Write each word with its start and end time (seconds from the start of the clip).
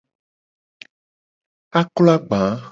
Aklo 1.79 2.11
agba. 2.15 2.41